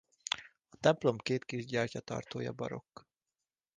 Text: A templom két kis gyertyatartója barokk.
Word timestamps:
A 0.69 0.77
templom 0.79 1.17
két 1.17 1.45
kis 1.45 1.65
gyertyatartója 1.65 2.51
barokk. 2.53 3.01